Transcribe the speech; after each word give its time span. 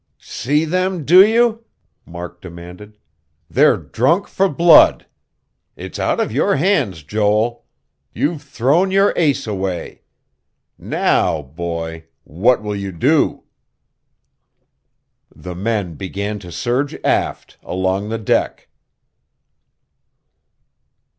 "See 0.23 0.65
them, 0.65 1.05
do 1.05 1.23
you?" 1.23 1.63
Mark 2.07 2.41
demanded. 2.41 2.97
"They're 3.51 3.77
drunk 3.77 4.27
for 4.27 4.49
blood. 4.49 5.05
It's 5.75 5.99
out 5.99 6.19
of 6.19 6.31
your 6.31 6.55
hands, 6.55 7.03
Joel. 7.03 7.65
You've 8.11 8.41
thrown 8.41 8.89
your 8.89 9.13
ace 9.15 9.45
away. 9.45 10.01
Now, 10.79 11.43
boy 11.43 12.05
what 12.23 12.63
will 12.63 12.75
you 12.75 12.91
do?" 12.91 13.43
The 15.35 15.53
men 15.53 15.93
began 15.93 16.39
to 16.39 16.51
surge 16.51 16.95
aft, 17.03 17.59
along 17.61 18.09
the 18.09 18.17
deck. 18.17 18.69